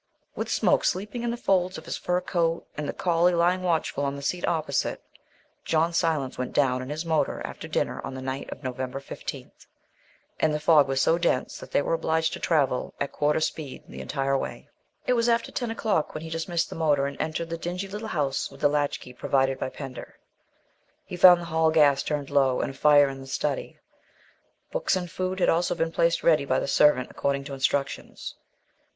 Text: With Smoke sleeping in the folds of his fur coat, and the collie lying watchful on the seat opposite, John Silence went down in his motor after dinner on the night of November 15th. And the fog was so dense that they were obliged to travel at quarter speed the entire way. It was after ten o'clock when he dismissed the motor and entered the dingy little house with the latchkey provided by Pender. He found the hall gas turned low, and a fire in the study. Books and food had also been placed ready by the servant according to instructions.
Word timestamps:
With 0.33 0.49
Smoke 0.49 0.83
sleeping 0.83 1.21
in 1.21 1.29
the 1.29 1.37
folds 1.37 1.77
of 1.77 1.85
his 1.85 1.95
fur 1.95 2.21
coat, 2.21 2.65
and 2.75 2.89
the 2.89 2.91
collie 2.91 3.35
lying 3.35 3.61
watchful 3.61 4.03
on 4.03 4.15
the 4.15 4.23
seat 4.23 4.47
opposite, 4.47 5.03
John 5.63 5.93
Silence 5.93 6.39
went 6.39 6.53
down 6.53 6.81
in 6.81 6.89
his 6.89 7.05
motor 7.05 7.39
after 7.45 7.67
dinner 7.67 8.01
on 8.03 8.15
the 8.15 8.21
night 8.23 8.49
of 8.51 8.63
November 8.63 8.99
15th. 8.99 9.67
And 10.39 10.55
the 10.55 10.59
fog 10.59 10.87
was 10.87 11.03
so 11.03 11.19
dense 11.19 11.59
that 11.59 11.69
they 11.69 11.83
were 11.83 11.93
obliged 11.93 12.33
to 12.33 12.39
travel 12.39 12.95
at 12.99 13.11
quarter 13.11 13.39
speed 13.39 13.83
the 13.87 14.01
entire 14.01 14.35
way. 14.35 14.69
It 15.05 15.13
was 15.13 15.29
after 15.29 15.51
ten 15.51 15.69
o'clock 15.69 16.15
when 16.15 16.23
he 16.23 16.31
dismissed 16.31 16.71
the 16.71 16.75
motor 16.75 17.05
and 17.05 17.15
entered 17.21 17.51
the 17.51 17.57
dingy 17.59 17.87
little 17.87 18.07
house 18.07 18.49
with 18.49 18.61
the 18.61 18.69
latchkey 18.69 19.13
provided 19.13 19.59
by 19.59 19.69
Pender. 19.69 20.17
He 21.05 21.15
found 21.15 21.41
the 21.41 21.45
hall 21.53 21.69
gas 21.69 22.01
turned 22.01 22.31
low, 22.31 22.59
and 22.59 22.71
a 22.71 22.75
fire 22.75 23.07
in 23.07 23.21
the 23.21 23.27
study. 23.27 23.77
Books 24.71 24.95
and 24.95 25.11
food 25.11 25.39
had 25.39 25.49
also 25.49 25.75
been 25.75 25.91
placed 25.91 26.23
ready 26.23 26.43
by 26.43 26.59
the 26.59 26.67
servant 26.67 27.11
according 27.11 27.43
to 27.43 27.53
instructions. 27.53 28.33